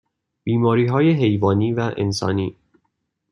[0.43, 2.55] بیماریهای حیوانی و انسانی